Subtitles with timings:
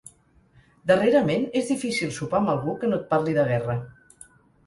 [0.91, 3.77] Darrerament és difícil sopar amb algú que no et parli de guerra.